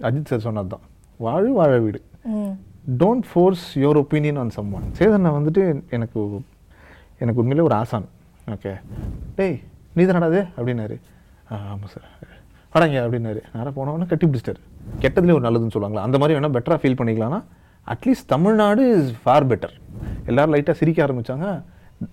[0.00, 0.80] Ajith sir சொன்னது தான்.
[1.16, 2.02] வாழு வாழ வீடு.
[2.98, 6.40] Don't force your opinion on someone சேதனை வந்துட்டு எனக்கு
[7.18, 8.04] எனக்கு உண்மையிலே ஒரு ஆசான்.
[8.50, 8.80] ஓகே
[9.34, 9.60] டேய்
[9.92, 11.00] நீ தானடாது அப்படின்னாரு.
[11.52, 12.08] "ஆ, ஆமாம் சார்.
[12.72, 13.40] வராங்க அப்படின்னாரு.
[13.54, 14.60] நேராக போனவொன்னே கட்டி பிடிச்சிட்டாரு.
[15.00, 16.00] கெட்டதுலேயே ஒரு நல்லதுன்னு சொல்லுவாங்களா?
[16.00, 17.42] அந்த மாதிரி வேணால் பெட்டராக ஃபீல் பண்ணிக்கலாம்னா
[17.88, 19.72] at least Tamil Nadu is far better
[20.26, 21.62] எல்லாரும் லைட்டாக சிரிக்க ஆரம்பிச்சாங்க.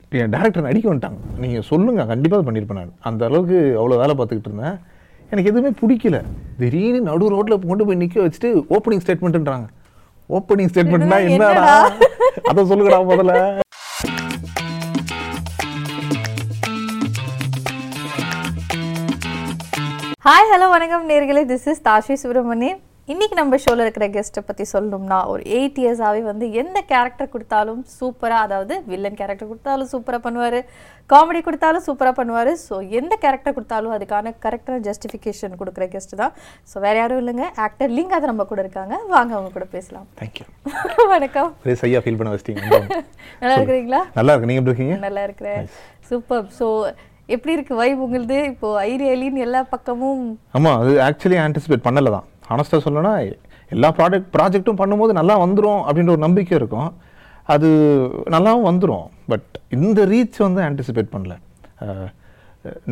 [0.09, 1.39] என் டேரக்டர் நடிக்க வந்துட்டாங்க.
[1.39, 2.93] நீங்கள் சொல்லுங்கள் கண்டிப்பாக பண்ணியிருப்பேன் நான்.
[2.99, 4.77] அந்த அளவுக்கு அவ்வளோ வேலை பார்த்துக்கிட்டு இருந்தேன்.
[5.35, 6.17] எனக்கு எதுவுமே பிடிக்கல.
[6.59, 9.67] திடீர்னு நடு ரோட்டில் கொண்டு போய் நிற்க வச்சுட்டு ஓப்பனிங் ஸ்டேட்மெண்ட்ன்றாங்க
[10.29, 11.55] ஓப்பனிங் ஸ்டேட்மெண்ட்னா என்னடா?
[11.55, 11.75] என்னடா?
[12.49, 13.33] அதை சொல்லுங்கடா முதல்ல.
[20.27, 21.43] ஹாய் ஹலோ வணக்கம் நேர்களே.
[21.51, 22.79] திஸ் இஸ் தாஷி சுப்ரமணியன்
[23.11, 28.37] இன்னைக்கு நம்ம ஷோல இருக்கிற கெஸ்ட்டை பத்தி சொல்லணும்னா ஒரு எயிட் இயர்ஸாவே வந்து எந்த கேரக்டர் கொடுத்தாலும் சூப்பரா
[28.45, 30.59] அதாவது வில்லன் கேரக்டர் கொடுத்தாலும் சூப்பரா பண்ணுவாரு
[31.09, 32.51] காமெடி கொடுத்தாலும் சூப்பரா பண்ணுவாரு.
[32.65, 36.33] ஸோ எந்த கேரக்டர் கொடுத்தாலும் அதுக்கான கரெக்டான ஜஸ்டிஃபிகேஷன் கொடுக்குற கெஸ்ட் தான்.
[36.71, 37.45] ஸோ வேற யாரும் இல்லைங்க.
[37.67, 38.95] ஆக்டர் லிங்க் அதை நம்ம கூட இருக்காங்க.
[39.15, 40.07] வாங்க அவங்க கூட பேசலாம்.
[40.21, 40.47] தேங்க்யூ
[41.15, 41.51] வணக்கம்.
[41.65, 42.83] ஒரே சையா ஃபீல் பண்ண வச்சிட்டீங்க.
[43.41, 44.03] நல்லா இருக்கிறீங்களா?
[44.19, 44.51] நல்லா இருக்கு.
[44.51, 44.97] நீங்கள் எப்படி இருக்கீங்க?
[45.07, 45.63] நல்லா இருக்கிறேன்.
[46.11, 46.67] சூப்பர் ஸோ
[47.35, 48.39] எப்படி இருக்கு வைப் உங்களுது?
[48.53, 50.25] இப்போ ஐரியலின்னு எல்லா பக்கமும்
[50.57, 52.25] ஆமாம் அது ஆக்சுவலி ஆன்டிசிபேட் பண்ணல தான்.
[52.53, 53.13] ஆனஸ்டாக சொல்லணும்னா
[53.75, 56.89] எல்லா ப்ராடக்ட் ப்ராஜெக்ட்டும் பண்ணும்போது நல்லா வந்துடும் அப்படின்ற ஒரு நம்பிக்கை இருக்கும்.
[57.53, 57.67] அது
[58.35, 61.33] நல்லாவும் வந்துடும் பட் இந்த ரீச் வந்து ஆன்டிசிபேட் பண்ணல.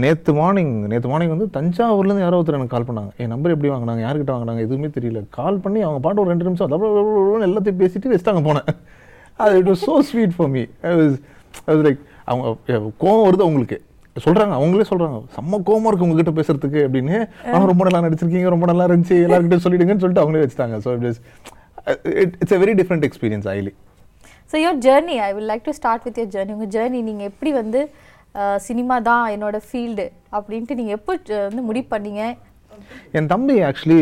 [0.03, 3.11] நேற்று மார்னிங் நேற்று மார்னிங் வந்து தஞ்சாவூர்லேருந்து யாரோ ஒருத்தர் எனக்கு கால் பண்ணாங்க.
[3.21, 5.21] என் நம்பர் எப்படி வாங்கினாங்க யார்கிட்ட வாங்கினாங்க எதுவுமே தெரியல.
[5.37, 8.67] கால் பண்ணி அவங்க பாட்டு ஒரு ரெண்டு நிமிஷம் அதாவது எல்லாத்தையும் பேசிட்டு வச்சுட்டாங்க போனேன்
[9.43, 13.79] அது it was so sweet for me அது லைக் அவங்க கோவம் வருது அவங்களுக்கு
[14.25, 17.15] சொல்றாங்க அவங்களே சொல்றாங்க செம்ம கோவமா இருக்கு உங்ககிட்ட பேசுறதுக்கு அப்படின்னு.
[17.53, 20.77] ஆனால் ரொம்ப நல்லா நடிச்சிருக்கீங்க ரொம்ப நல்லா இருந்துச்சு எல்லாருக்கிட்ட சொல்லிடுங்கன்னு சொல்லிட்டு அவங்களே வச்சுட்டாங்க.
[20.85, 23.73] So it it's a very different experience ஐலி
[24.51, 27.53] so your journey I will like to start with your journey உங்கள் ஜேர்னி நீங்கள் எப்படி
[27.61, 27.81] வந்து
[28.67, 30.05] சினிமா தான் என்னோட ஃபீல்டு
[30.37, 31.13] அப்படின்ட்டு நீங்கள் எப்போ
[31.47, 32.21] வந்து முடிவு பண்ணீங்க?
[33.17, 34.01] என் தம்பி ஆக்சுவலி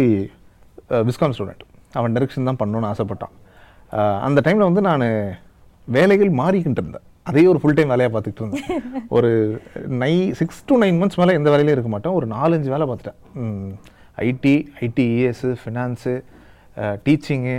[1.08, 1.64] விஸ்காம் ஸ்டூடெண்ட்
[2.00, 3.34] அவன் டைரக்ஷன் தான் பண்ணணும்னு ஆசைப்பட்டான்.
[4.28, 5.06] அந்த டைமில் வந்து நான்
[5.88, 7.06] வேலைகள் மாறிக்கிட்டு இருந்தேன்.
[7.30, 8.84] அதே ஒரு ஃபுல் டைம் வேலையாக பார்த்துக்கிட்டு இருந்தேன்.
[9.16, 9.30] ஒரு
[10.04, 12.16] நை சிக்ஸ் டு நைன் மந்த்ஸ் மேலே எந்த வேலையிலும் இருக்க மாட்டேன்.
[12.20, 13.20] ஒரு நாலஞ்சு வேலை பார்த்துட்டேன்.
[14.30, 14.56] IT
[15.20, 16.14] ITES finance
[17.06, 17.58] teaching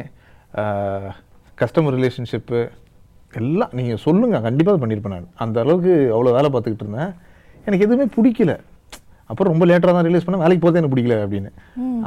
[1.60, 2.60] customer relationship
[3.40, 5.30] எல்லாம் நீங்கள் சொல்லுங்கள் கண்டிப்பாக பண்ணியிருப்பேன் நான்.
[5.44, 7.12] அந்த அளவுக்கு அவ்வளோ வேலை பார்த்துக்கிட்டு இருந்தேன்.
[7.66, 8.54] எனக்கு எதுவுமே பிடிக்கல.
[9.30, 11.50] அப்புறம் ரொம்ப லேட்டாக தான் ரிலீஸ் பண்ண வேலைக்கு போகிறது எனக்கு பிடிக்கல அப்படின்னு.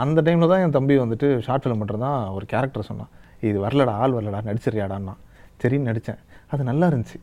[0.03, 3.11] அந்த டைமில் தான் என் தம்பி வந்துட்டு ஷார்ட் ஃபிலிம் மட்டும் தான் ஒரு கேரக்டர் சொன்னான்.
[3.47, 5.15] இது வரலடா ஆள் வரலடா நடிச்சிருயாடான்னா
[5.63, 6.21] சரின்னு நடித்தேன்
[6.53, 7.19] அது நல்லா இருந்துச்சு.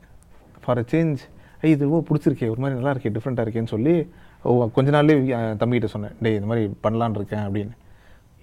[0.65, 1.21] ஃபார் அ சேஞ்ச்
[1.65, 2.49] ஐ இது ஓ பிடிச்சிருக்கே.
[2.53, 3.95] ஒரு மாதிரி நல்லா இருக்கே டிஃப்ரெண்ட்டாக இருக்கேன்னு சொல்லி
[4.49, 5.61] ஓ கொஞ்ச நாள்லேயே என்
[5.95, 6.15] சொன்னேன்.
[6.25, 7.75] டேய் இந்த மாதிரி பண்ணலான்னு இருக்கேன் அப்படின்னு.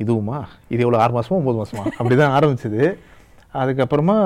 [0.03, 0.37] இதுவுமா?
[0.73, 2.83] இது எவ்வளோ ஆறு மாதமா ஒம்பது மாதமா அப்படி தான் ஆரம்பிச்சது.
[3.61, 4.17] அதுக்கப்புறமா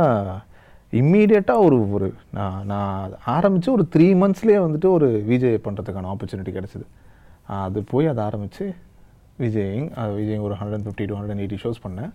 [0.99, 6.85] இம்மீடியட்டாக ஒரு ஒரு நான் நான் ஆரம்பித்து ஒரு த்ரீ மந்த்ஸ்லேயே வந்துட்டு ஒரு விஜய் பண்ணுறதுக்கான ஆப்பர்ச்சுனிட்டி கிடச்சிது.
[7.61, 8.65] அது போய் அதை ஆரம்பித்து
[9.43, 9.87] விஜயிங்
[10.19, 12.11] விஜய் ஒரு hundred fifty two hundred eighty shows பண்ணேன்.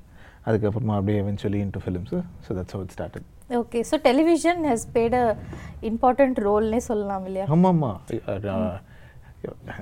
[0.47, 3.25] அதுக்கப்புறமா அப்படியே eventually into films so that's how it started.
[3.61, 5.27] Okay so television has played a
[5.91, 7.47] important ரோல்னே சொல்லலாம் இல்லையா?
[7.57, 7.93] ஆமாம்மா.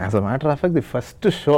[0.07, 1.57] As a matter of fact the first show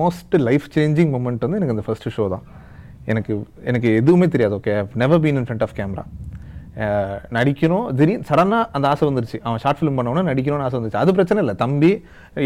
[0.00, 2.44] most life changing moment வந்து எனக்கு அந்த first show தான்.
[3.12, 3.32] எனக்கு
[3.70, 6.04] எனக்கு எதுவுமே தெரியாது okay never been in front of camera
[7.36, 9.38] நடிக்கணும் திடீர்னு சடனாக அந்த ஆசை வந்துருச்சு.
[9.46, 11.02] அவன் ஷார்ட் ஃபிலிம் பண்ணவொன்னே நடிக்கணும்னு ஆசை வந்துருச்சு.
[11.02, 11.54] அது பிரச்சனை இல்லை.
[11.62, 11.90] தம்பி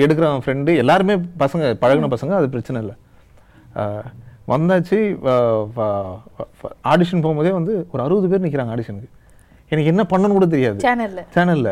[0.04, 2.96] எடுக்கிற அவன் ஃப்ரெண்டு எல்லாருமே பசங்க பழகுன பசங்க அது பிரச்சனை இல்லை.
[4.52, 4.98] வந்தாச்சு
[6.92, 9.10] ஆடிஷன் போகும்போதே வந்து ஒரு அறுபது பேர் நிற்கிறாங்க ஆடிஷனுக்கு
[9.70, 10.78] எனக்கு என்ன பண்ணணும்னு கூட தெரியாது.
[10.86, 11.70] சேனல்ல சேனல்ல.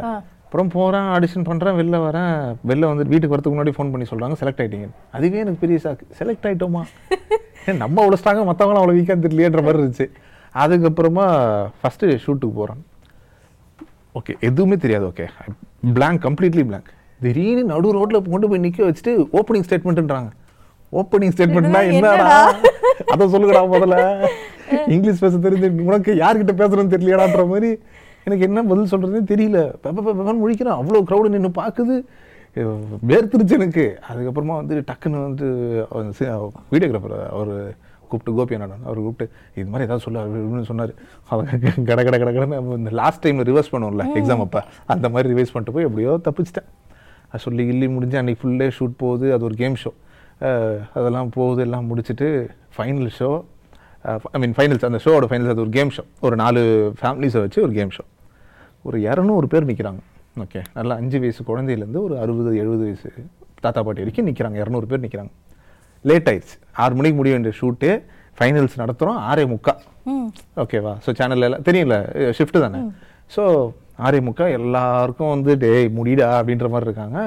[0.48, 2.34] அப்புறம் போகிறேன் ஆடிஷன் பண்ணுறேன் வெளில வரேன்.
[2.68, 4.88] வெளில வந்து வீட்டுக்கு வரதுக்கு முன்னாடி ஃபோன் பண்ணி சொல்கிறாங்க செலக்ட் ஆயிட்டீங்க.
[5.16, 6.82] அதுவே எனக்கு பெரிய ஷாக் செலக்ட் ஆயிட்டோமா?
[7.70, 10.06] ஏன் நம்ம அவ்வளோ ஸ்ட்ராங்காக மற்றவங்களும் அவ்வளோ வீக்காக தெரியலையன்ற மாதிரி இருந்துச்சு.
[10.62, 11.24] அதுக்கப்புறமா
[11.80, 12.82] ஃபஸ்ட்டு ஷூட்டுக்கு போகிறேன்
[14.18, 15.26] ஓகே எதுவுமே தெரியாது ஓகே
[15.96, 16.86] blank கம்ப்ளீட்லி blank.
[17.20, 20.30] திடீர்னு நடு ரோட்டில் கொண்டு போய் நிற்க வச்சுட்டு ஓப்பனிங் ஸ்டேட்மெண்ட்ன்றாங்க
[20.92, 21.80] ஓப்பனிங் ஸ்டேட்மெண்ட்னா?
[21.92, 22.28] என்னடா?
[23.12, 23.96] அதை சொல்லுங்கடா முதல்ல.
[24.94, 27.70] இங்கிலீஷ் பேச தெரிஞ்சு உனக்கு யார்கிட்ட பேசுறதுன்னு தெரியலையாடான்ற மாதிரி
[28.26, 29.58] எனக்கு என்ன பதில் சொல்றதுனே தெரியல.
[29.84, 30.78] பெப்ப பெப்பன்னு முழிக்கிறேன்.
[30.80, 31.94] அவ்வளோ க்ரௌடு நின்று பார்க்குது
[33.10, 33.84] வேர்த்துருச்சு எனக்கு.
[34.10, 35.46] அதுக்கப்புறமா வந்து டக்குன்னு வந்து
[36.72, 37.52] வீடியோகிராஃபர் அவர்
[38.10, 39.26] கூப்பிட்டு கோபி அண்ணன் அவர் கூப்பிட்டு
[39.58, 40.92] இது மாதிரி ஏதாவது சொல்ல அப்படின்னு சொன்னார்.
[41.30, 44.60] அவங்க கட கட கட கடன்னு இந்த லாஸ்ட் டைமில் ரிவர்ஸ் பண்ணுவோம்ல எக்ஸாம் அப்போ.
[44.94, 46.68] அந்த மாதிரி ரிவைஸ் பண்ணிட்டு போய் எப்படியோ தப்பிச்சிட்டேன்.
[47.30, 49.26] அது சொல்லி கில்லி முடிஞ்சு அன்றைக்கி ஃபுல்லே ஷூட் போகுது.
[49.36, 49.92] அது ஒரு கேம் ஷோ
[50.98, 52.28] அதெல்லாம் போகுது எல்லாம் முடிச்சுட்டு
[52.76, 53.30] final show
[54.34, 56.60] I mean finals அந்த ஷோவோட ஃபைனல்ஸ் அது ஒரு கேம் ஷோ ஒரு நாலு
[57.00, 58.04] ஃபேமிலிஸை வச்சு ஒரு கேம் ஷோ
[58.84, 60.00] ஒரு இரநூறு பேர் நிற்கிறாங்க
[60.44, 63.10] ஓகே நல்லா அஞ்சு வயசு குழந்தையிலேருந்து ஒரு அறுபது எழுபது வயசு
[63.64, 65.32] தாத்தா பாட்டி வரைக்கும் நிற்கிறாங்க இரநூறு பேர் நிற்கிறாங்க
[66.04, 66.56] லேட் ஆயிடுச்சு.
[66.82, 67.88] ஆறு மணிக்கு முடிய வேண்டிய ஷூட்டு
[68.38, 69.72] ஃபைனல்ஸ் நடத்துகிறோம் ஆறே முக்கா.
[70.62, 71.94] ஓகேவா ஸோ சேனல்ல எல்லாம் தெரியல
[72.38, 72.80] ஷிஃப்ட் தானே?
[73.36, 73.42] ஸோ
[74.06, 77.18] ஆறே முக்கா எல்லாருக்கும் வந்து டேய் முடிடா அப்படின்ற மாதிரி இருக்காங்க.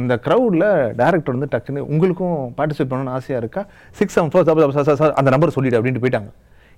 [0.00, 0.68] இந்த க்ரௌடில்
[1.00, 3.62] டேரக்டர் வந்து டக்குன்னு உங்களுக்கும் பார்ட்டிசிபேட் பண்ணணும்னு ஆசையாக இருக்கா?
[3.98, 4.46] Six seven four
[4.76, 6.30] sir sir அந்த நம்பர் சொல்லிடு அப்படின்ட்டு போயிட்டாங்க.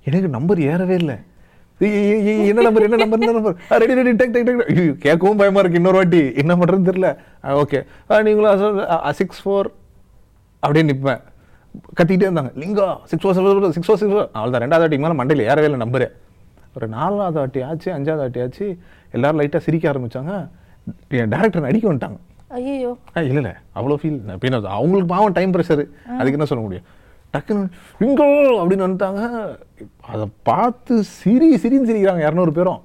[0.09, 1.17] எனக்கு நம்பர் ஏறவே இல்லை.
[2.51, 5.99] என்ன நம்பர் என்ன நம்பர் என்ன நம்பர் ரெடி ரெடி டெக் டெக் டெக் கேட்கவும் பயமாக இருக்கு இன்னொரு
[6.01, 6.21] வாட்டி.
[6.43, 7.09] என்ன பண்ணுறதுன்னு தெரில
[7.63, 7.81] ஓகே
[8.27, 9.71] நீங்களும் சிக்ஸ் ஃபோர்
[10.63, 11.23] அப்படின்னு நிற்பேன்
[11.99, 12.53] கத்திக்கிட்டே இருந்தாங்க.
[12.63, 15.81] Lingaa six four six six four six four அவ்வளோதான் ரெண்டாவது வாட்டிக்கு மேலே மண்டையில் ஏறவே இல்லை
[15.85, 16.09] நம்பரு
[16.77, 18.67] ஒரு நாலாவது வாட்டி ஆச்சு அஞ்சாவது வாட்டி ஆச்சு
[19.17, 20.33] எல்லோரும் லைட்டாக சிரிக்க ஆரம்பித்தாங்க
[21.23, 22.19] என் டேரக்டர் அடிக்க வந்துட்டாங்க.
[22.55, 23.51] ஐயோ ஆ இல்லை இல்லை.
[23.75, 26.85] அவ்வளோ ஃபீல் பின்ன அவங்களுக்கு பாவம் டைம் ப்ரெஷர் அதுக்கு என்ன சொல்ல முடியும்?
[27.33, 27.69] டக்குன்னு
[28.03, 28.27] இங்கோ
[28.63, 29.57] அப்படின்னு வந்துட்டாங்க.
[30.01, 32.81] அதை பார்த்து சிரி சிரின்னு சிரிக்கிறாங்க இரநூறு பேரும்.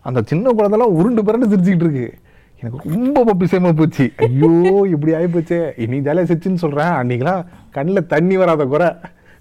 [0.00, 2.14] அந்த சின்ன குழந்தைலாம் உருண்டு பிறண்டு சிரிச்சுக்கிட்டு இருக்கு.
[2.60, 4.12] எனக்கு ரொம்ப பப்பிசேமா போச்சு.
[4.16, 8.92] ஐயோ இப்படி ஆகிப்போச்சே இன்னைக்கு ஜாலியாக சிரிச்சுன்னு சொல்கிறேன் அன்றைக்கெலாம் கண்ணில் தண்ணி வராத குறை.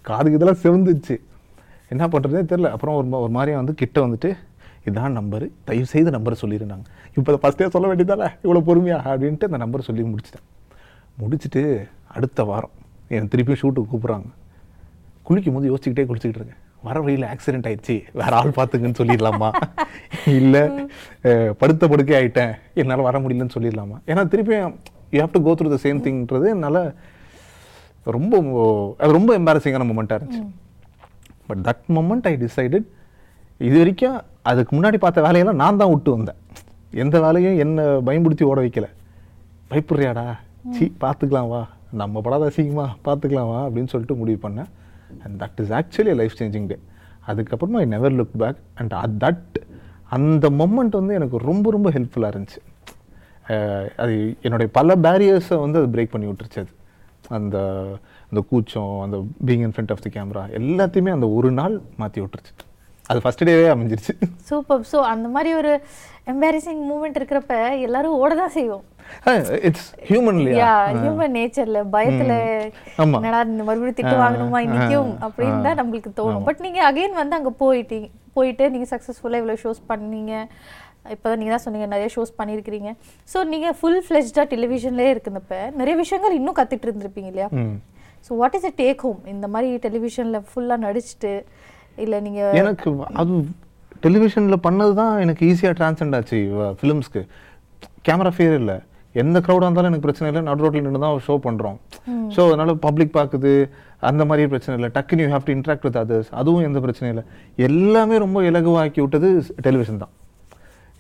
[0.01, 1.21] காதுக்கு இதெல்லாம் செவந்துச்சு.
[1.89, 4.37] என்ன பண்ணுறதே தெரில அப்புறம் ஒரு மா- ஒரு மாதிரியாக வந்து கிட்ட வந்துட்டு
[4.89, 5.47] இதான் நம்பரு.
[5.69, 6.85] தயவு செய்து நம்பரை சொல்லியிருந்தாங்க
[7.17, 8.27] இப்போ ஃபஸ்ட்டே சொல்ல வேண்டியதானே?
[8.45, 8.97] இவ்வளோ பொறுமையா?
[9.11, 10.45] அப்படின்ட்டு அந்த நம்பர் சொல்லி முடிச்சிட்டேன்.
[11.21, 11.63] முடிச்சுட்டு
[12.15, 12.75] அடுத்த வாரம்
[13.13, 14.29] எனக்கு திருப்பியும் ஷூட்டுக்கு கூப்பிட்றாங்க.
[15.27, 17.95] குளிக்கும் போது யோசிச்சுக்கிட்டே குளிச்சுக்கிட்டு இருக்கேன் வர வழியில் ஆக்சிடென்ட் ஆயிடுச்சு.
[18.19, 19.49] வேற ஆள் பார்த்துங்கன்னு சொல்லிடலாமா?
[20.39, 20.61] இல்லை
[21.61, 22.53] படுத்த படுக்கை ஆயிட்டேன்.
[22.81, 23.97] என்னால் வர முடியலன்னு சொல்லிடலாமா?
[24.11, 24.71] ஏன்னா திருப்பியும்
[25.13, 26.81] you have to go through the same திங்ன்றது என்னால்
[28.15, 28.33] ரொம்ப
[29.01, 30.43] அது ரொம்ப எம்பாரசிங்கான மூமெண்ட்டாக இருந்துச்சு.
[31.49, 32.87] But that moment I decided
[33.67, 34.17] இது வரைக்கும்
[34.49, 36.39] அதுக்கு முன்னாடி பார்த்த வேலையெல்லாம் நான் தான் விட்டு வந்தேன்.
[37.03, 38.87] எந்த வேலையும் என்னை பயன்படுத்தி ஓட வைக்கல.
[39.71, 40.25] பயப்படுறியாடா?
[40.75, 41.61] சி பார்த்துக்கலாம் வா.
[42.01, 44.69] நம்ம படாத அசிங்கமா பார்த்துக்கலாம் வா அப்படின்னு சொல்லிட்டு முடிவு பண்ணேன்.
[45.23, 46.77] And that is actually life changing day
[47.29, 48.93] அதுக்கப்புறமா I never look back and
[49.23, 49.57] that
[50.17, 52.59] அந்த மொமெண்ட் வந்து எனக்கு ரொம்ப ரொம்ப ஹெல்ப்ஃபுல்லாக இருந்துச்சு.
[54.03, 56.71] அது என்னுடைய பல பேரியர்ஸை வந்து அது பிரேக் பண்ணி விட்டுருச்சு அது.
[57.37, 57.57] அந்த
[58.29, 59.17] அந்த கூச்சம் அந்த
[59.47, 62.53] being in front of the camera எல்லாத்தையுமே அந்த ஒரு நாள் மாற்றி விட்டுருச்சு.
[63.09, 64.13] அது ஃபஸ்ட் டேவே அமைஞ்சிருச்சு.
[64.49, 65.71] சூப்பர் ஸோ அந்த மாதிரி ஒரு
[66.31, 67.53] எம்பாரசிங் மூமெண்ட் இருக்கிறப்ப
[67.85, 68.83] எல்லாரும் ஓட தான் செய்வோம்.
[69.67, 70.73] இட்ஸ் ஹியூமன் யா இல்லையா?
[71.03, 72.33] ஹியூமன் நேச்சர்ல பயத்துல.
[73.19, 76.45] என்னடா இந்த மறுபடியும் திட்டு வாங்கணுமா இன்னைக்கும் அப்படின்னு தான் நம்மளுக்கு தோணும்.
[76.49, 80.33] பட் நீங்க அகைன் வந்து அங்க போயிட்டீங்க போயிட்டு நீங்க சக்ஸஸ்ஃபுல்லாக இவ்வளோ ஷோஸ் பண்ணீங்க.
[81.15, 82.89] இப்போ நீங்க தான் சொன்னீங்க நிறைய ஷோஸ் பண்ணியிருக்கிறீங்க.
[83.31, 87.49] ஸோ நீங்க ஃபுல் ஃப்ளெஷ்டாக டெலிவிஷன்லேயே இருக்கிறப்ப நிறைய விஷயங்கள் இன்னும் கத்துட்டு இருந்திருப்பீங்க இல்லையா.
[88.27, 91.33] So what is a take home இந்த மாதிரி டெலிவிஷன்ல ஃபுல்லா நடிச்சுட்டு
[92.05, 92.89] இல்ல நீங்க எனக்கு
[93.21, 93.33] அது
[94.05, 96.37] டெலிவிஷனில் பண்ணது தான் எனக்கு ஈஸியாக டிரான்சென்ட் ஆச்சு
[96.79, 97.21] ஃபிலிம்ஸ்க்கு
[98.07, 98.77] கேமரா ஃபேர் இல்லை.
[99.21, 100.41] எந்த க்ரௌடாக இருந்தாலும் எனக்கு பிரச்சனை இல்லை.
[100.47, 101.77] நடு ரோட்டில் நின்று தான் ஷோ பண்ணுறோம்
[102.35, 103.51] ஸோ அதனால பப்ளிக் பார்க்குது
[104.09, 104.89] அந்த மாதிரி பிரச்சனை இல்லை.
[104.97, 107.25] டக்குன்னு you have to interact with others அதுவும் எந்த பிரச்சனையும் இல்லை.
[107.67, 109.29] எல்லாமே ரொம்ப இலகுவாக்கி விட்டது
[109.67, 110.13] டெலிவிஷன் தான்.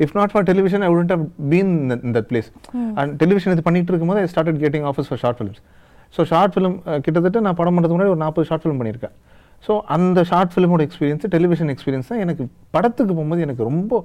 [0.05, 2.49] If not for television I wouldn't have been in that place
[2.99, 5.61] and television இது பண்ணிட்டு இருக்கும்போது I started getting offers for short films
[6.15, 9.15] so short film கிட்டத்தட்ட நான் படம் பண்ணுறதுக்கு முன்னாடி ஒரு நாற்பது ஷார்ட் ஃபிலிம் பண்ணியிருக்கேன்.
[9.65, 12.43] ஸோ அந்த ஷார்ட் ஃபிலிமோட எக்ஸ்பீரியன்ஸ் டெலிவிஷன் எக்ஸ்பீரியன்ஸ் தான் எனக்கு
[12.75, 13.99] படத்துக்கு போகும்போது எனக்கு ரொம்ப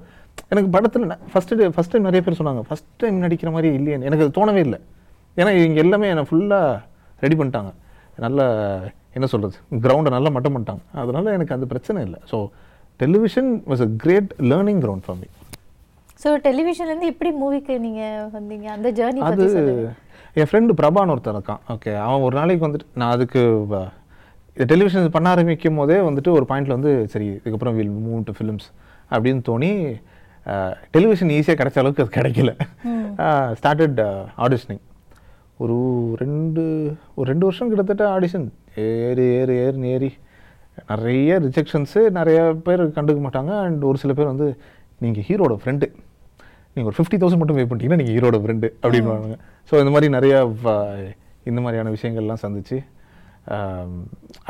[0.52, 3.96] எனக்கு படத்தில் ஃபஸ்ட்டு ஃபஸ்ட் டைம் நிறைய பேர் சொன்னாங்க ஃபஸ்ட் டைம் நடிக்கிற மாதிரி இல்லையே.
[4.08, 4.78] எனக்கு அது தோணவே இல்லை.
[5.40, 6.80] ஏன்னா இவங்க எல்லாமே என்னை ஃபுல்லாக
[7.24, 7.70] ரெடி பண்ணிட்டாங்க.
[8.26, 8.40] நல்ல
[9.16, 10.82] என்ன சொல்கிறது கிரவுண்டை நல்லா மட்டம் பண்ணிட்டாங்க.
[11.02, 12.20] அதனால எனக்கு அந்த பிரச்சனை இல்லை.
[12.30, 12.38] So
[13.00, 15.28] television was a great learning ground for me
[16.22, 18.02] so டெலிவிஷன்லேருந்து எப்படி மூவிக்கு நீங்க
[18.36, 18.66] வந்தீங்க?
[18.76, 19.46] அந்த ஜேர்னி அது
[20.40, 21.60] என் ஃப்ரெண்டு பிரபான்னு ஒருத்தன் இருக்கான்.
[21.74, 23.42] ஓகே அவன் ஒரு நாளைக்கு வந்துட்டு நான் அதுக்கு
[24.56, 28.66] இது டெலிவிஷன் பண்ண ஆரம்பிக்கும் போதே வந்துட்டு ஒரு பாயிண்ட்ல வந்து சரி இதுக்கப்புறம் வில் மூவ் டு ஃபிலிம்ஸ்
[29.14, 29.70] அப்படின்னு தோணி
[30.96, 32.52] டெலிவிஷன் ஈஸியாக கிடைச்ச அளவுக்கு அது கிடைக்கல.
[33.60, 34.00] ஸ்டார்டட்
[34.44, 34.82] ஆடிஷனிங்
[35.64, 35.76] ஒரு
[36.22, 36.62] ரெண்டு
[37.16, 38.46] ஒரு ரெண்டு வருஷம் கிட்டத்தட்ட ஆடிஷன்
[38.84, 40.10] ஏறி ஏறி ஏறி ஏறி.
[40.90, 43.52] நிறைய ரிஜெக்ஷன்ஸு நிறைய பேர் கண்டுக்க மாட்டாங்க.
[43.66, 44.48] அண்ட் ஒரு சில பேர் வந்து
[45.04, 45.86] நீங்கள் ஹீரோட ஃப்ரெண்டு
[46.74, 49.36] நீங்கள் ஒரு ஃபிஃப்டி தௌசண்ட் மட்டும் பே பண்ணிட்டீங்கன்னா நீங்கள் ஹீரோட ஃப்ரெண்டு அப்படின்வாங்க
[49.70, 50.34] ஸோ இந்த மாதிரி நிறைய
[51.50, 52.76] இந்த மாதிரியான விஷயங்கள்லாம் சந்திச்சு.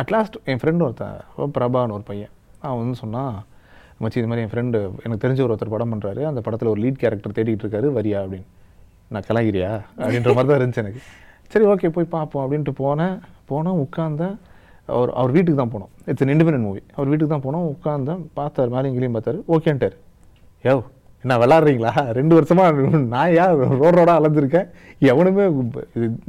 [0.00, 1.18] அட்லாஸ்ட் என் ஃப்ரெண்டு ஒருத்தன்
[1.56, 2.32] பிரபான்னு ஒரு பையன்.
[2.66, 3.34] அவன் வந்து சொன்னான்
[4.02, 7.00] மச்சி இது மாதிரி என் ஃப்ரெண்டு எனக்கு தெரிஞ்ச ஒரு ஒருத்தர் படம் பண்ணுறாரு அந்த படத்தில் ஒரு லீட்
[7.02, 8.48] கேரக்டர் தேடிட்டு இருக்காரு வரியா அப்படின்னு.
[9.12, 9.70] நான் கலாகிரியா
[10.02, 11.02] அப்படின்ற மாதிரி தான் இருந்துச்சு எனக்கு.
[11.52, 13.16] சரி ஓகே போய் பார்ப்போம் அப்படின்ட்டு போனேன்.
[13.50, 14.36] போனேன் உட்காந்தேன்
[14.94, 15.92] அவர் அவர் வீட்டுக்கு தான் போனோம்.
[16.10, 19.40] இட்ஸ் an இண்டிபெண்டன்ட் மூவி அவர் வீட்டுக்கு தான் போனோம் உட்காந்தேன் பார்த்தார் மேலே இங்கேயும் பார்த்தாரு.
[19.56, 19.96] ஓகேன்ட்டார்
[20.68, 20.74] யோ
[21.24, 21.92] என்ன விளாட்றீங்களா?
[22.16, 22.64] ரெண்டு வருஷமா
[23.12, 23.52] நான் ஏன்
[23.82, 24.66] ரோட் ரோடாக அலைஞ்சிருக்கேன்
[25.10, 25.44] எவனுமே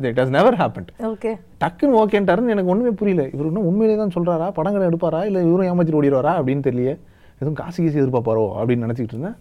[0.09, 1.31] it has never happened okay
[1.63, 3.23] டக்குன்னு ஓகேன்ட்டாருன்னு எனக்கு ஒன்றுமே புரியல.
[3.33, 5.21] இவர் இன்னும் உண்மையிலே தான் சொல்கிறாரா படங்களை எடுப்பாரா?
[5.29, 6.33] இல்லை இவரும் ஏமாத்திட்டு ஓடிடுவாரா?
[6.39, 6.93] அப்படின்னு தெரியல.
[7.39, 8.45] எதுவும் காசு கீசு எதிர்பார்ப்பாரோ?
[8.59, 9.37] அப்படின்னு நினச்சிக்கிட்டு இருந்தேன்.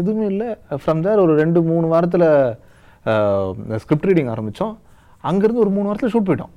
[0.00, 0.48] எதுவுமே இல்லை.
[0.82, 2.28] ஃப்ரம் தேர் ஒரு ரெண்டு மூணு வாரத்தில்
[3.82, 4.74] ஸ்கிரிப்ட் ரீடிங் ஆரம்பித்தோம்
[5.30, 6.54] அங்கேருந்து ஒரு மூணு வாரத்தில் ஷூட் போயிட்டோம்.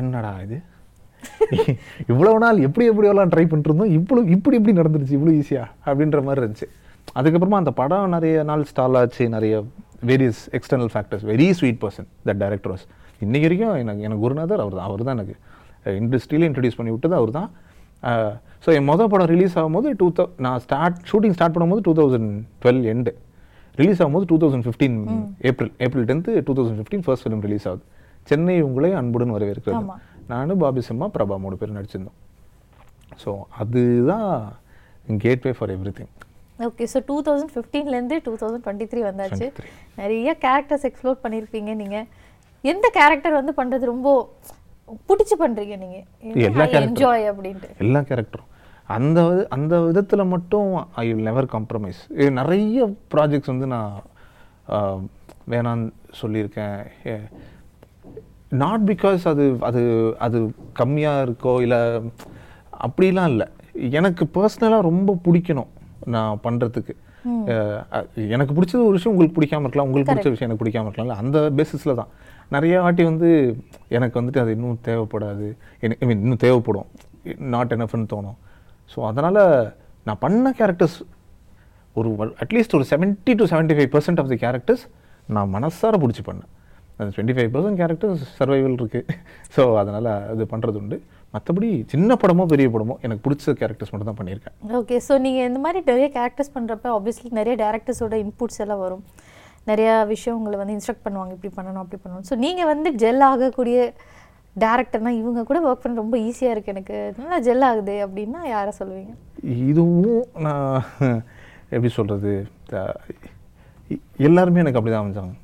[0.00, 0.58] என்னடா இது?
[2.12, 3.94] இவ்வளவு நாள் எப்படி எப்படியெல்லாம் ட்ரை பண்ணிட்டு இருந்தோம்?
[3.98, 5.16] இவ்வளோ இப்படி இப்படி நடந்துருச்சு?
[5.18, 6.68] இவ்வளோ ஈஸியா அப்படின்ற மாதிரி இருந்துச்சு.
[7.16, 9.54] அதுக்கப்புறமா அந்த படம் நிறைய நாள் ஸ்டால் ஆச்சு நிறைய
[10.08, 12.84] various external factors very sweet person that director was
[13.24, 15.36] இன்னைக்கு வரைக்கும் எனக்கு எனக்கு குருநாதர் அவர் தான் அவர் தான் எனக்கு
[16.02, 17.48] இண்டஸ்ட்ரியில இன்ட்ரடியூஸ் பண்ணி விட்டது அவர் தான்
[18.64, 22.30] ஸோ என் மொதல் படம் ரிலீஸ் ஆகும்போது டூ தௌ நான் ஸ்டார்ட் ஷூட்டிங் ஸ்டார்ட் பண்ணும்போது two thousand
[22.62, 23.12] twelve end
[23.80, 24.96] release ஆகும்போது two thousand fifteen
[25.50, 27.82] April April tenth two thousand fifteen first film release ஆகுது.
[28.30, 29.76] சென்னை உங்களை அன்புடன் வரவேற்கிறது.
[30.32, 32.18] நானும் பாபி சிம்மா பிரபா மூணு பேர் நடிச்சிருந்தோம்.
[33.22, 33.30] ஸோ
[33.62, 34.26] அதுதான்
[35.26, 36.12] gateway for everything
[36.66, 39.46] okay so two thousand ஃபிஃப்டீன்லேருந்து two thousand twenty three வந்தாச்சு.
[39.48, 39.98] 23.
[40.00, 42.06] நிறைய கேரக்டர்ஸ் எக்ஸ்ப்ளோர் பண்ணியிருப்பீங்க நீங்கள்
[42.72, 44.08] எந்த கேரக்டர் வந்து பண்ணுறது ரொம்ப
[45.10, 45.84] பிடிச்சி பண்ணுறீங்க எல்லா
[46.24, 46.80] நீங்கள் character.
[46.88, 47.70] என்ஜாய் அப்படின்ட்டு.
[47.84, 48.50] எல்லா கேரக்டரும்
[48.96, 49.20] அந்த
[49.56, 50.68] அந்த விதத்தில் மட்டும்
[51.02, 52.00] ஐ வில் நெவர் காம்ப்ரமைஸ்
[52.40, 53.94] நிறைய ப்ராஜெக்ட்ஸ் வந்து நான்
[55.52, 55.88] வேணான்னு
[56.20, 56.76] சொல்லியிருக்கேன்.
[58.62, 59.82] நாட் பிகாஸ் அது அது
[60.26, 60.38] அது
[60.80, 61.80] கம்மியாக இருக்கோ இல்லை
[62.86, 63.48] அப்படிலாம் இல்லை.
[63.98, 65.70] எனக்கு பர்சனலாக ரொம்ப பிடிக்கணும்.
[66.14, 66.94] நான் பண்ணுறதுக்கு
[68.34, 69.88] எனக்கு பிடிச்சது ஒரு விஷயம் உங்களுக்கு பிடிக்காம இருக்கலாம்.
[69.88, 72.10] உங்களுக்கு பிடிச்ச விஷயம் எனக்கு பிடிக்காம இருக்கலாம்ல அந்த பேசிஸில் தான்.
[72.54, 73.28] நிறைய வாட்டி வந்து
[73.96, 75.46] எனக்கு வந்துட்டு அது இன்னும் தேவைப்படாது.
[75.84, 76.88] எனக்கு ஐ மீன் இன்னும் தேவைப்படும்.
[77.54, 78.38] நாட் எனஃப்னு தோணும்.
[78.92, 79.40] ஸோ அதனால்
[80.08, 80.98] நான் பண்ண கேரக்டர்ஸ்
[82.00, 82.10] ஒரு
[82.42, 84.84] அட்லீஸ்ட் ஒரு 70 to 75% five percent of the characters
[85.36, 86.50] நான் மனசார பிடிச்சி பண்ணேன்.
[86.98, 89.16] அந்த twenty five percent characters survival இருக்குது
[89.56, 90.96] ஸோ அதனால் அது பண்ணுறது உண்டு
[91.34, 94.54] மற்றபடி சின்ன படமோ பெரிய படமோ எனக்கு பிடிச்ச கேரக்டர்ஸ் மட்டும் தான் பண்ணியிருக்கேன்.
[94.78, 99.02] ஓகே ஸோ நீங்கள் இந்த மாதிரி நிறைய கேரக்டர்ஸ் பண்ணுறப்ப ஆப்வியஸ்லி நிறைய டேரக்டர்ஸோட இன்புட்ஸ் எல்லாம் வரும்.
[99.70, 102.26] நிறைய விஷயம் உங்களை வந்து இன்ஸ்ட்ரக்ட் பண்ணுவாங்க இப்படி பண்ணணும் அப்படி பண்ணணும்.
[102.30, 103.78] ஸோ நீங்கள் வந்து ஜெல் ஆகக்கூடிய
[104.64, 106.96] டேரக்டர்னா இவங்க கூட ஒர்க் பண்ண ரொம்ப ஈஸியாக இருக்குது எனக்கு.
[107.18, 109.12] நல்லா ஜெல் ஆகுது அப்படின்னா யாரை சொல்லுவீங்க?
[109.70, 110.78] இதுவும் நான்
[111.74, 112.32] எப்படி சொல்கிறது
[114.28, 115.34] எல்லாருமே எனக்கு அப்படி தான் அமைஞ்சாங்க.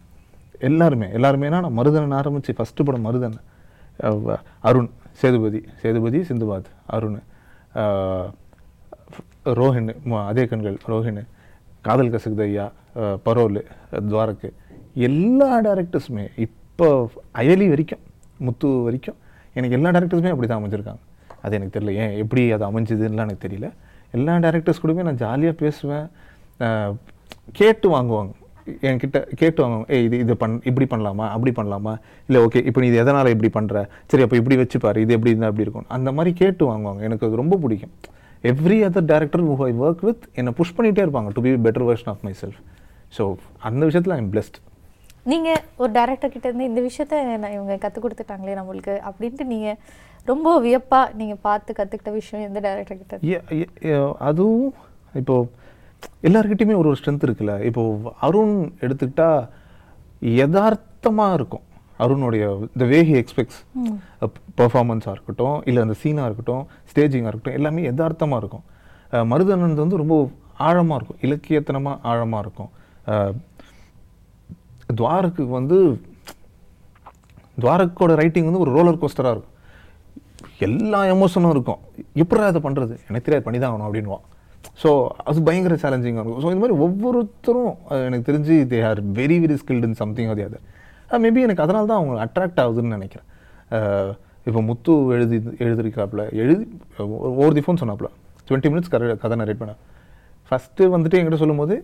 [0.68, 3.38] எல்லாருமே எல்லாருமேனா நான் மருதன் ஆரம்பித்து ஃபஸ்ட்டு படம் மருதன்
[4.68, 4.90] அருண்.
[5.21, 7.21] சேதுபதி சேதுபதி சிந்துபாத் அருண்
[9.61, 9.90] ரோஹின்
[10.30, 11.23] அதே கண்கள் ரோஹின்
[11.87, 12.66] காதல் கசகுது ஐயா
[13.26, 13.61] பரோல்
[14.11, 14.49] துவாரக்கு
[15.09, 16.88] எல்லா டேரக்டர்ஸுமே இப்போ
[17.40, 18.02] அயலி வரைக்கும்
[18.47, 19.18] முத்து வரைக்கும்
[19.59, 21.02] எனக்கு எல்லா டேரக்டர்ஸுமே அப்படி தான் அமைஞ்சிருக்காங்க.
[21.44, 21.92] அது எனக்கு தெரியல.
[22.02, 23.68] ஏன் எப்படி அது அமைஞ்சதுன்னெலாம் எனக்கு தெரியல.
[24.16, 26.06] எல்லா டேரக்டர்ஸ் கூடயுமே நான் ஜாலியாக பேசுவேன்.
[27.59, 28.33] கேட்டு வாங்குவாங்க.
[28.88, 31.26] என்கிட்ட கேட்டு வாங்குவாங்க ஏய் இது இது பண் இப்படி பண்ணலாமா?
[31.37, 31.94] அப்படி பண்ணலாமா?
[32.28, 33.78] இல்லை ஓகே இப்போ நீ இது எதனால் இப்படி பண்ணுற
[34.11, 35.88] சரி அப்போ இப்படி வச்சு பாரு இது எப்படி இருந்தால் அப்படி இருக்கும்.
[35.97, 37.02] அந்த மாதிரி கேட்டு வாங்குவாங்க.
[37.09, 37.94] எனக்கு அது ரொம்ப பிடிக்கும்.
[38.50, 42.11] Every other director who I work with என்னை புஷ் பண்ணிகிட்டே இருப்பாங்க to be better version
[42.12, 42.59] of myself
[43.16, 43.25] so
[43.68, 44.59] அந்த விஷயத்தில் ஐம் பிளெஸ்ட்
[45.33, 49.78] நீங்கள் ஒரு டேரக்டர் கிட்ட இருந்து இந்த விஷயத்த நான் இவங்க கற்றுக் கொடுத்துட்டாங்களே நம்மளுக்கு அப்படின்ட்டு நீங்கள்
[50.26, 54.68] ரொம்ப வியப்பாக நீங்கள் பார்த்து கற்றுக்கிட்ட விஷயம் எந்த டேரக்டர் கிட்ட அதுவும்
[55.21, 55.37] இப்போ
[56.28, 57.54] எல்லாருக்கிட்டையுமே ஒரு ஒரு ஸ்ட்ரென்த் இருக்குல்ல.
[57.68, 57.82] இப்போ
[58.26, 59.28] அருண் எடுத்துக்கிட்டா
[60.40, 61.64] யதார்த்தமாக இருக்கும்.
[62.04, 62.44] அருணுடைய
[62.80, 63.58] த வே ஹி எக்ஸ்பெக்ட்ஸ்
[64.61, 68.64] பெர்ஃபார்மன்ஸாக இருக்கட்டும் இல்லை அந்த சீனாக இருக்கட்டும் ஸ்டேஜிங்காக இருக்கட்டும் எல்லாமே யதார்த்தமாக இருக்கும்.
[69.32, 70.16] மருதனன் வந்து ரொம்ப
[70.68, 71.20] ஆழமாக இருக்கும்.
[71.26, 72.70] இலக்கியத்தனமாக ஆழமாக இருக்கும்.
[75.00, 75.78] துவாரக்கு வந்து
[77.62, 79.52] துவாரக்கோட ரைட்டிங் வந்து ஒரு ரோலர் கோஸ்டராக இருக்கும்.
[80.66, 81.80] எல்லா எமோஷனும் இருக்கும்.
[82.23, 84.25] எப்படா அதை பண்ணுறது எனக்கு தெரியாது பண்ணி தான் ஆகணும் அப்படின்வான்
[84.83, 84.90] ஸோ
[85.28, 86.42] அது பயங்கர சேலஞ்சிங்காக இருக்கும்.
[86.44, 87.73] ஸோ இந்த மாதிரி ஒவ்வொருத்தரும்
[88.06, 90.61] எனக்கு தெரிஞ்சு they are very very skilled in something அது அது
[91.25, 93.26] மேபி எனக்கு அதனால தான் அவங்க அட்ராக்ட் ஆகுதுன்னு நினைக்கிறேன்.
[94.49, 96.64] இப்போ முத்து எழுதி எழுதிருக்காப்புல எழுதி
[97.40, 98.09] ஓவர் தி ஃபோன் சொன்னாப்புல.
[98.49, 99.80] டுவெண்ட்டி மினிட்ஸ் கதை கதை நரேட் பண்ணேன்
[100.49, 101.76] ஃபஸ்ட்டு வந்துட்டு என்கிட்ட சொல்லும்போது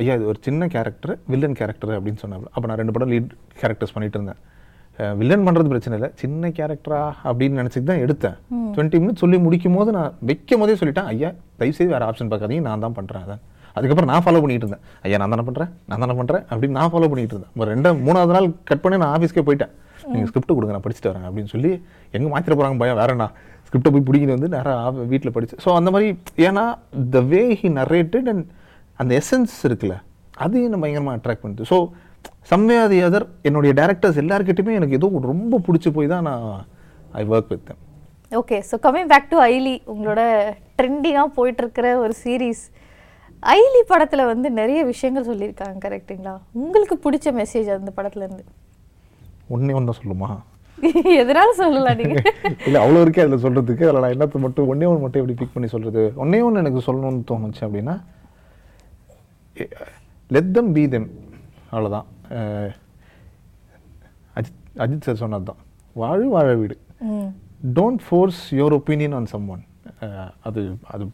[0.00, 2.50] ஐயா இது ஒரு சின்ன கேரக்டர் வில்லன் கேரக்டர் அப்படின்னு சொன்னாப்புல.
[2.54, 4.40] அப்போ நான் ரெண்டு படம் லீட் கேரக்டர்ஸ் பண்ணிட்டு இருந்தேன்.
[5.20, 6.08] வில்லன் பண்ணுறது பிரச்சனை இல்லை.
[6.20, 8.36] சின்ன கேரக்டரா அப்படின்னு நினச்சிட்டு தான் எடுத்தேன்.
[8.74, 12.84] டுவெண்ட்டி மினிட்ஸ் சொல்லி முடிக்கும் போது நான் வைக்கும் போதே சொல்லிட்டேன் ஐயா தயவுசெய்து வேறு ஆப்ஷன் பார்க்காதீங்க நான்
[12.84, 13.42] தான் பண்ணுறேன் அதான்
[13.76, 14.84] அதுக்கப்புறம் நான் ஃபாலோ பண்ணிட்டு இருந்தேன்.
[15.06, 17.52] ஐயா நான் தானே பண்ணுறேன் நான் தானே பண்ணுறேன் அப்படின்னு நான் ஃபாலோ பண்ணிட்டு இருந்தேன்.
[17.60, 19.72] ஒரு ரெண்டு மூணாவது நாள் கட் பண்ணி நான் ஆஃபீஸ்க்கே போயிட்டேன்.
[20.12, 21.72] நீங்கள் ஸ்கிரிப்ட் கொடுங்க நான் படிச்சுட்டு வரேன் அப்படின்னு சொல்லி
[22.16, 23.28] எங்கே மாற்றிட போகிறாங்க பயம் வேறண்ணா
[23.66, 25.56] ஸ்கிரிப்டை போய் பிடிக்கிட்டு வந்து நேராக வீட்டில் படிச்சு.
[25.64, 26.08] ஸோ அந்த மாதிரி
[26.48, 26.64] ஏன்னா
[27.14, 28.44] the way he narrated and
[29.02, 29.96] அந்த எசன்ஸ் இருக்குல்ல
[30.44, 31.78] அது என்ன பயங்கரமாக அட்ராக்ட் பண்ணுது ஸோ
[32.50, 36.46] சம்வே அது அதர் என்னுடைய டேரக்டர்ஸ் எல்லாருக்கிட்டையுமே எனக்கு ஏதோ ரொம்ப பிடிச்சி போய் தான் நான்
[37.14, 37.78] I work with them.
[38.32, 40.20] Okay so coming back to ஐலி உங்களோட
[40.78, 42.62] ட்ரெண்டிங்காக போயிட்டு இருக்கிற ஒரு சீரீஸ்
[43.42, 48.44] ஐலி படத்தில் வந்து நிறைய விஷயங்கள் சொல்லியிருக்காங்க கரெக்ட்டுங்களா உங்களுக்கு பிடிச்ச மெசேஜ் அந்த படத்துல இருந்து?
[49.48, 50.28] ஒன்றே ஒன்று சொல்லுமா?
[51.20, 52.16] எதனால சொல்லலாம் நீங்க?
[52.66, 55.68] இல்லை அவ்வளோ இருக்கே அதில் சொல்கிறதுக்கு அதில் நான் என்னத்தை மட்டும் ஒன்றே ஒன்று மட்டும் எப்படி பிக் பண்ணி
[55.74, 57.94] சொல்கிறது ஒன்றே ஒன்று எனக்கு சொல்லணும்னு தோணுச்சு அப்படின்னா
[60.30, 61.08] லெட் தம் பி தெம்
[61.72, 62.08] அவ்வளோதான்
[64.34, 65.56] அஜித் அஜித் சார் சொன்னது தான்.
[65.94, 66.78] வாழு வாழ வீடு.
[67.74, 69.64] Don't force your opinion on someone
[70.42, 71.06] அது அது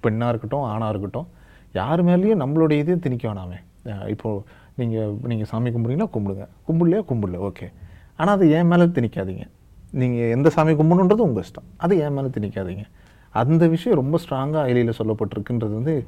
[0.00, 1.26] பெண்ணாக இருக்கட்டும் ஆணாக இருக்கட்டும்
[1.72, 3.56] யார் மேலேயும் நம்மளுடைய இதே திணிக்க வேணாமே.
[3.84, 4.42] அஹ் இப்போ
[4.76, 6.48] நீங்கள் நீங்கள் சாமி கும்பிடுறீங்கன்னா கும்பிடுங்க.
[6.68, 7.52] கும்பிடலையா கும்பிடல.
[7.52, 7.72] ஓகே.
[8.16, 9.46] ஆனால் அது என் மேலே திணிக்காதீங்க.
[9.90, 11.68] நீங்கள் எந்த சாமி கும்பிடணுன்றது உங்கள் இஷ்டம்.
[11.76, 12.84] அது என் மேலே திணிக்காதீங்க.
[13.30, 16.04] அந்த விஷயம் ரொம்ப ஸ்ட்ராங்காக ஐலியில் சொல்லப்பட்டிருக்குன்றது வந்து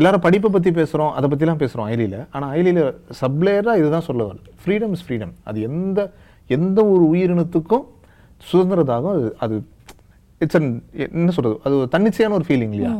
[0.00, 2.82] எல்லாரும் படிப்பை பற்றி பேசுகிறோம் அதை பற்றிலாம் பேசுகிறோம் ஐலியில் ஆனால் ஐலியில்
[3.20, 6.00] சப்ளேயராக இதுதான் சொல்ல வருது ஃப்ரீடம் இஸ் ஃப்ரீடம் அது எந்த
[6.50, 7.84] எந்த ஒரு உயிரினத்துக்கும்
[8.42, 9.56] சுதந்திர தாகம் அது அது
[10.40, 10.68] இட்ஸ் அன்
[11.06, 12.92] என்ன சொல்கிறது அது ஒரு தன்னிச்சையான ஒரு ஃபீலிங் இல்லையா?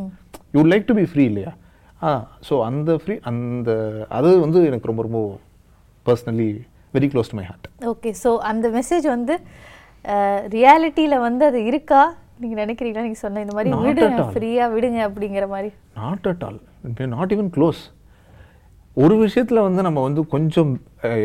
[0.56, 1.52] You like to be free இல்லையா?
[2.00, 2.10] ஆ
[2.48, 3.70] ஸோ அந்த ஃப்ரீ அந்த
[4.18, 5.20] அது வந்து எனக்கு ரொம்ப ரொம்ப
[6.06, 6.50] personally
[6.96, 9.34] very close to my heart okay so அந்த மெசேஜ் வந்து
[10.56, 12.02] ரியாலிட்டியில் வந்து அது இருக்கா?
[12.42, 13.04] நீங்க நினைக்கிறீங்களா?
[13.06, 14.32] நீங்க சொன்ன இந்த மாதிரி விடுங்க all.
[14.34, 15.70] ஃப்ரீயா விடுங்க அப்படிங்கிற மாதிரி.
[16.00, 16.60] Not at all
[17.16, 17.80] not even close
[19.02, 20.70] ஒரு விஷயத்தில் வந்து நம்ம வந்து கொஞ்சம்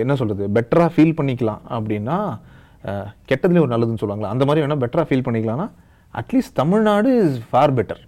[0.01, 2.17] என்ன சொல்கிறது பெட்டராக ஃபீல் பண்ணிக்கலாம் அப்படின்னா
[3.29, 5.67] கெட்டதுலேயே ஒரு நல்லதுன்னு சொல்லுவாங்களா அந்த மாதிரி வேணால் பெட்டராக ஃபீல் பண்ணிக்கலாம்னா
[6.21, 8.01] at least Tamil Nadu is far better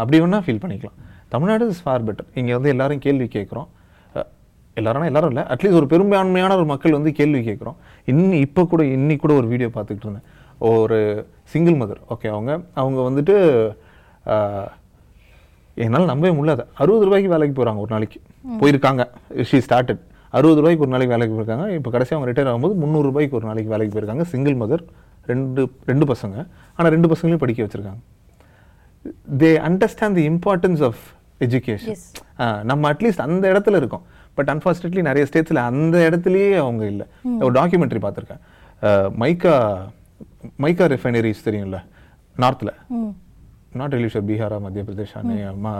[0.00, 0.98] அப்படி வேணால் ஃபீல் பண்ணிக்கலாம்.
[1.34, 3.68] தமிழ்நாடு இஸ் ஃபார் பெட்டர் இங்கே வந்து எல்லோரும் கேள்வி கேட்குறோம்.
[4.80, 7.78] எல்லாரும் எல்லாரும் இல்லை அட்லீஸ்ட் ஒரு பெரும்பான்மையான ஒரு மக்கள் வந்து கேள்வி கேட்குறோம்.
[8.10, 10.26] இன்னும் இப்போ கூட இன்னி கூட ஒரு வீடியோ பார்த்துக்கிட்டு இருந்தேன்.
[10.72, 10.98] ஒரு
[11.52, 13.36] சிங்கிள் மதர் ஓகே அவங்க அவங்க வந்துட்டு
[15.84, 16.62] என்னால் நம்பவே முடியல.
[16.82, 18.20] அறுபது ரூபாய்க்கு வேலைக்கு போகிறாங்க ஒரு நாளைக்கு.
[18.60, 19.02] போயிருக்காங்க.
[19.50, 20.00] ஷீ ஸ்டார்டட்
[20.38, 21.66] அறுபது ரூபாய்க்கு ஒரு நாளைக்கு வேலைக்கு போயிருக்காங்க.
[21.78, 24.24] இப்போ கடைசி அவங்க ரிட்டையர் ஆகும்போது முந்நூறு ரூபாய்க்கு ஒரு நாளைக்கு வேலைக்கு போயிருக்காங்க.
[24.32, 24.82] சிங்கிள் மதர்
[25.30, 26.36] ரெண்டு ரெண்டு பசங்க.
[26.76, 28.00] ஆனால் ரெண்டு பசங்களையும் படிக்க வச்சிருக்காங்க.
[29.42, 31.02] They understand the importance of
[31.46, 32.00] education.
[32.70, 34.04] நம்ம அட்லீஸ்ட் அந்த இடத்துல இருக்கோம்.
[34.38, 37.06] பட் அன்ஃபார்ச்சுனேட்லி நிறைய ஸ்டேட்ஸில் அந்த இடத்துலயே அவங்க இல்லை.
[37.44, 38.42] ஒரு டாக்குமெண்ட்ரி பார்த்துருக்கேன்.
[39.22, 39.54] மைக்கா
[40.64, 41.80] மைக்கா ரிஃபைனரிஸ் தெரியும்ல?
[42.44, 42.72] நார்த்தில்
[43.80, 45.14] நாட் ரிலி ஷூர் பீகாரா மத்திய பிரதேஷ்
[45.66, 45.72] மா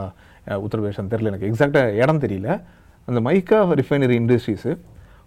[0.65, 1.49] உத்தரப்பிரதேசம் தெரியல எனக்கு.
[1.51, 2.49] எக்ஸாக்டாக இடம் தெரியல.
[3.09, 4.73] அந்த மைக்கா ரிஃபைனரி இண்டஸ்ட்ரீஸு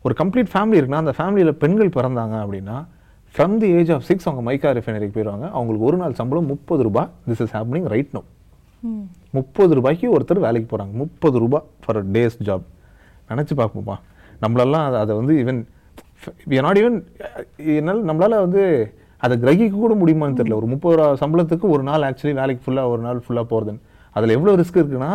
[0.06, 2.78] ஒரு கம்ப்ளீட் ஃபேமிலி இருக்குன்னா அந்த ஃபேமிலியில் பெண்கள் பிறந்தாங்க அப்படின்னா
[3.36, 7.10] from the age of six அவங்க மைக்கா ரிஃபைனரிக்கு போயிடுவாங்க அவங்களுக்கு ஒரு நாள் சம்பளம் முப்பது ரூபாய்.
[7.30, 8.22] This is happening right no
[9.38, 12.66] முப்பது ரூபாய்க்கு ஒருத்தர் வேலைக்கு போகிறாங்க முப்பது ரூபாய் ஃபார் அ டேஸ் ஜாப்
[13.32, 13.96] நினச்சி பார்ப்போமா
[14.44, 15.62] நம்மளெல்லாம் அதை அதை வந்து ஈவன்
[16.66, 16.98] நாட் ஈவன்
[17.76, 18.64] என்னால் நம்மளால் வந்து
[19.24, 20.58] அதை கிரகிக்க கூட முடியுமான்னு தெரியல.
[20.62, 23.82] ஒரு முப்பது ரூபா சம்பளத்துக்கு ஒரு நாள் ஆக்சுவலி வேலைக்கு ஃபுல்லாக ஒரு நாள் ஃபுல்லாக போகிறதுன்னு
[24.16, 25.12] அதில் எவ்வளோ ரிஸ்க் இருக்குன்னா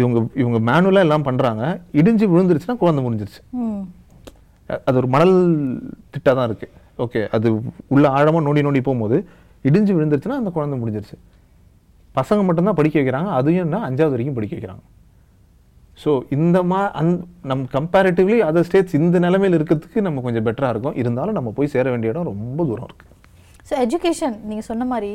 [0.00, 1.62] இவங்க இவங்க மேனுவலாக எல்லாம் பண்ணுறாங்க
[2.00, 3.42] இடிஞ்சு விழுந்துருச்சுன்னா குழந்தை முடிஞ்சிருச்சு
[4.86, 5.34] அது ஒரு மணல்
[6.14, 6.72] திட்டாக தான் இருக்குது
[7.04, 7.48] ஓகே அது
[7.94, 9.18] உள்ள ஆழமாக நோண்டி நோண்டி போகும்போது
[9.68, 11.16] இடிஞ்சு விழுந்துருச்சுன்னா அந்த குழந்தை முடிஞ்சிருச்சு
[12.18, 14.82] பசங்க மட்டும்தான் படிக்க வைக்கிறாங்க அதையும் என்ன அஞ்சாவது வரைக்கும் படிக்க வைக்கிறாங்க.
[16.02, 17.12] ஸோ இந்த மா அந்
[17.50, 20.96] நம் கம்பேரிட்டிவ்லி அதர் ஸ்டேட்ஸ் இந்த நிலைமையில் இருக்கிறதுக்கு நம்ம கொஞ்சம் பெட்டராக இருக்கும்.
[21.02, 23.18] இருந்தாலும் நம்ம போய் சேர வேண்டிய இடம் ரொம்ப தூரம் இருக்குது
[23.68, 25.12] ஸோ எஜுகேஷன் நீங்கள் சொன்ன மாதிரி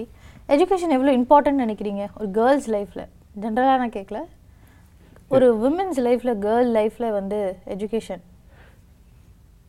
[0.53, 2.03] எஜுகேஷன் எவ்வளோ இம்பார்ட்டன்ட் நினைக்கிறீங்க?
[2.19, 3.05] ஒரு கேர்ள்ஸ் லைஃப்பில்
[3.43, 4.19] ஜென்ரலாக நான் கேட்கல
[5.35, 7.39] ஒரு விமென்ஸ் லைஃப்பில் கேர்ள் லைஃப்பில் வந்து
[7.75, 8.23] education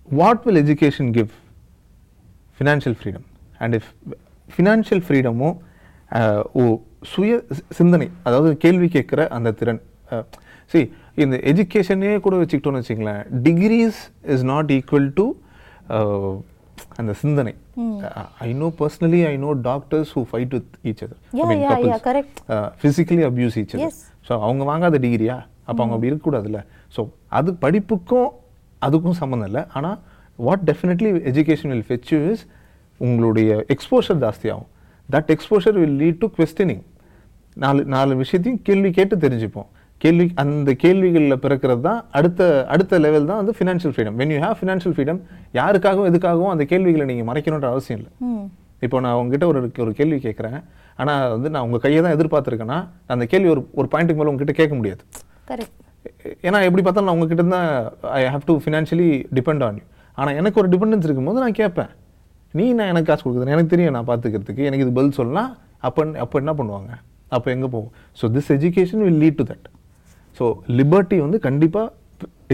[0.09, 1.31] what will education give
[2.59, 3.25] financial freedom
[3.65, 3.89] and if
[4.49, 5.57] financial ஃப்ரீடமும்
[6.61, 6.65] ஓ
[7.13, 7.33] சுய
[7.79, 9.81] சிந்தனை அதாவது கேள்வி கேட்குற அந்த திறன்.
[10.73, 10.81] சி
[11.25, 14.01] இந்த எஜுகேஷனே கூட வச்சுக்கிட்டோம்னு வச்சுங்களேன் degrees
[14.35, 15.27] is not equal to
[17.01, 17.53] அந்த சிந்தனை.
[18.47, 21.21] I know personally I know doctors who fight with each other.
[22.83, 23.97] Physically abuse each other.
[24.29, 25.37] So அவங்க வாங்காத டிகிரியா
[25.69, 26.61] அப்போ அவங்க அப்படி இருக்கக்கூடாதுல்ல?
[26.97, 27.03] ஸோ
[27.39, 28.29] அது படிப்புக்கும்
[28.87, 29.63] அதுக்கும் சம்மந்தம் இல்லை.
[29.79, 29.99] ஆனால்
[30.47, 32.43] what definitely education will fetch is
[33.07, 34.69] உங்களுடைய exposure ஜாஸ்தியாகும்.
[35.15, 36.85] That exposure will lead to questioning
[37.65, 39.69] நாலு நாலு விஷயத்தையும் கேள்வி கேட்டு தெரிஞ்சுப்போம்.
[40.05, 42.41] கேள்வி அந்த கேள்விகளில் பிறக்கிறது தான் அடுத்த
[42.75, 45.21] அடுத்த லெவல் தான் வந்து financial freedom when you have financial freedom
[45.59, 48.13] யாருக்காகவும் எதுக்காகவும் அந்த கேள்விகளை நீங்கள் மறைக்கணுன்ற அவசியம் இல்லை.
[48.87, 50.59] இப்போ நான் உங்ககிட்ட ஒரு ஒரு கேள்வி கேட்குறேன்.
[51.01, 52.79] ஆனால் வந்து நான் உங்கள் கையை தான் எதிர்பார்த்துருக்கேன்னா
[53.15, 55.03] அந்த கேள்வி ஒரு ஒரு பாயிண்ட்டுக்கு மேலே உங்ககிட்ட கேட்க முடியாது.
[56.47, 57.69] ஏன்னா எப்படி பார்த்தாலும் நான் உங்ககிட்ட தான்
[58.19, 59.87] I have to financially depend on you
[60.19, 61.91] ஆனால் எனக்கு ஒரு டிபெண்டன்ஸ் இருக்கும்போது நான் கேட்பேன்.
[62.59, 64.63] நீ நான் எனக்கு காசு கொடுக்குறேன் எனக்கு தெரியும் நான் பார்த்துக்கிறதுக்கு.
[64.69, 65.51] எனக்கு இது பதில் சொல்லலாம்.
[65.87, 66.93] அப்போ அப்போ என்ன பண்ணுவாங்க?
[67.37, 69.67] அப்போ எங்கே போகும் so this education will lead to that
[70.39, 70.47] so
[70.79, 71.87] liberty வந்து கண்டிப்பாக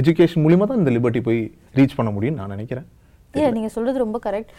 [0.00, 1.40] எஜுகேஷன் மூலிமா தான் இந்த லிபர்ட்டி போய்
[1.78, 2.86] ரீச் பண்ண முடியும்னு நான் நினைக்கிறேன்.
[3.34, 4.50] இல்லை நீங்கள் சொல்கிறது ரொம்ப correct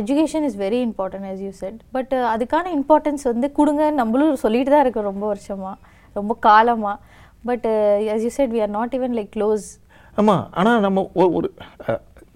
[0.00, 3.84] education is very important as you said but அதுக்கான இம்பார்ட்டன்ஸ் வந்து கொடுங்க.
[4.00, 5.76] நம்மளும் சொல்லிட்டு தான் இருக்கோம் ரொம்ப வருஷமாக
[6.18, 6.96] ரொம்ப காலமாக
[7.50, 7.66] but
[8.14, 9.66] as you said we are not even like close
[10.20, 11.04] ஆமாம் ஆனால் நம்ம
[11.38, 11.48] ஒரு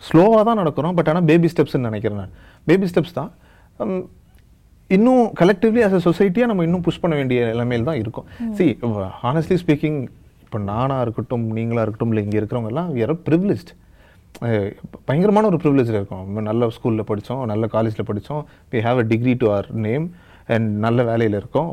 [0.09, 0.95] ஸ்லோவாக தான் நடக்கிறோம்.
[0.99, 2.33] பட் ஆனால் பேபி ஸ்டெப்ஸ்ன்னு நினைக்கிறேன் நான்.
[2.69, 3.31] பேபி ஸ்டெப்ஸ் தான்.
[4.97, 8.27] இன்னும் கலெக்டிவ்லி as a சொசைட்டியாக நம்ம இன்னும் புஷ் பண்ண வேண்டிய நிலைமையில் தான் இருக்கும்.
[8.59, 8.65] சி
[9.25, 9.99] ஹானஸ்ட்லி ஸ்பீக்கிங்
[10.53, 13.69] இப்போ நானாக இருக்கட்டும் நீங்களாக இருக்கட்டும் இல்லை இங்கே இருக்கிறவங்க எல்லாம் we are privileged.
[14.47, 14.67] அஹ்
[15.05, 16.41] பயங்கரமான ஒரு ப்ரிவிலேஜில் இருக்கோம்.
[16.49, 18.43] நல்ல ஸ்கூலில் படித்தோம் நல்ல காலேஜில் படித்தோம்.
[18.73, 20.05] We have a degree to our name
[20.47, 21.71] and நல்ல வேலையில் இருக்கோம்.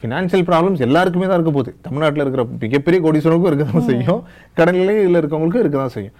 [0.00, 1.74] ஃபினான்ஷியல் ப்ராப்ளம்ஸ் எல்லாருக்குமே தான் இருக்க போகுது.
[1.86, 4.22] தமிழ்நாட்டில் இருக்கிற மிகப்பெரிய கோடீஸ்வரருக்கும் இருக்க தான் செய்யும்.
[4.54, 6.16] கடன் நிலையில் இருக்கவங்களுக்கும் இருக்க தான் செய்யும்.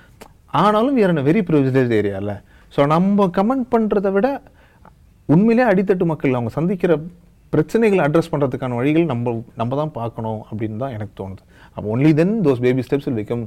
[0.64, 2.36] ஆனாலும் in a வெரி ப்ரிவிலேஜ் ஏரியாவில்
[2.76, 4.28] ஸோ நம்ம கமெண்ட் பண்ணுறதை விட
[5.28, 6.92] உண்மையிலே அடித்தட்டு மக்கள் அவங்க சந்திக்கிற
[7.54, 11.44] பிரச்சனைகளை அட்ரஸ் பண்ணுறதுக்கான வழிகள் நம்ம நம்ம தான் பார்க்கணும் அப்படின்னு தான் எனக்கு தோணுது.
[11.74, 13.44] அப்போ only then those baby steps will become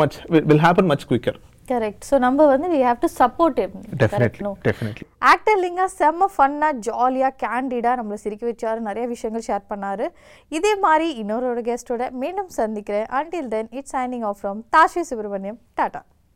[0.00, 0.16] much
[0.50, 1.38] will happen much quicker
[1.70, 3.72] correct so நம்ம வந்து we have to support him.
[4.02, 8.80] Definitely definitely actor Linga செம்ம ஃபன்னாக ஜாலியாக கேண்டிடாக நம்மளை சிரிக்க வச்சாரு.
[8.88, 10.06] நிறைய விஷயங்கள் ஷேர் பண்ணாரு.
[10.58, 13.08] இதே மாதிரி இன்னொரு கெஸ்ட்டோட மீண்டும் சந்திக்கிறேன்.
[13.20, 16.02] Until then it's signing off from Tashi Subramaniam tata